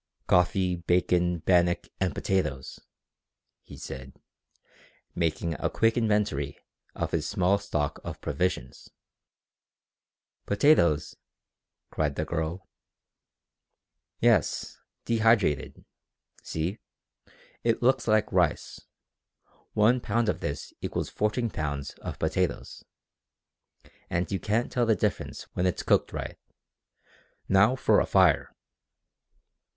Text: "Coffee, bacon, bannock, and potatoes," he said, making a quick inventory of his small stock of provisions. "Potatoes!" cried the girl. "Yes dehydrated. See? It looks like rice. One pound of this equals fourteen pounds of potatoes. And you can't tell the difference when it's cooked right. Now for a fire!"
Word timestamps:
"Coffee, 0.25 0.77
bacon, 0.77 1.43
bannock, 1.45 1.87
and 1.99 2.15
potatoes," 2.15 2.79
he 3.61 3.77
said, 3.77 4.19
making 5.13 5.53
a 5.59 5.69
quick 5.69 5.95
inventory 5.95 6.57
of 6.95 7.11
his 7.11 7.27
small 7.27 7.59
stock 7.59 7.99
of 8.03 8.19
provisions. 8.19 8.89
"Potatoes!" 10.47 11.17
cried 11.91 12.15
the 12.15 12.25
girl. 12.25 12.67
"Yes 14.19 14.79
dehydrated. 15.05 15.85
See? 16.41 16.79
It 17.63 17.83
looks 17.83 18.07
like 18.07 18.33
rice. 18.33 18.81
One 19.73 19.99
pound 19.99 20.29
of 20.29 20.39
this 20.39 20.73
equals 20.81 21.09
fourteen 21.09 21.51
pounds 21.51 21.91
of 22.01 22.17
potatoes. 22.17 22.83
And 24.09 24.31
you 24.31 24.39
can't 24.39 24.71
tell 24.71 24.87
the 24.87 24.95
difference 24.95 25.43
when 25.53 25.67
it's 25.67 25.83
cooked 25.83 26.11
right. 26.11 26.39
Now 27.47 27.75
for 27.75 27.99
a 28.01 28.07
fire!" 28.07 28.55